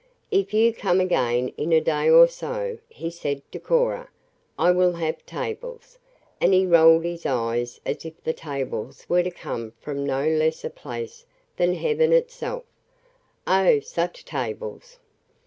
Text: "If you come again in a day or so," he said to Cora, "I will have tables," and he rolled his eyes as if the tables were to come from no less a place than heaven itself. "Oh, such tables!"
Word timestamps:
"If 0.31 0.51
you 0.51 0.73
come 0.73 0.99
again 0.99 1.49
in 1.57 1.71
a 1.71 1.79
day 1.79 2.09
or 2.09 2.25
so," 2.27 2.79
he 2.89 3.11
said 3.11 3.43
to 3.51 3.59
Cora, 3.59 4.09
"I 4.57 4.71
will 4.71 4.93
have 4.93 5.23
tables," 5.27 5.99
and 6.41 6.55
he 6.55 6.65
rolled 6.65 7.03
his 7.03 7.23
eyes 7.27 7.79
as 7.85 8.03
if 8.03 8.19
the 8.23 8.33
tables 8.33 9.05
were 9.07 9.21
to 9.21 9.29
come 9.29 9.73
from 9.79 10.03
no 10.03 10.27
less 10.27 10.65
a 10.65 10.71
place 10.71 11.27
than 11.55 11.75
heaven 11.75 12.13
itself. 12.13 12.63
"Oh, 13.45 13.79
such 13.79 14.25
tables!" 14.25 14.97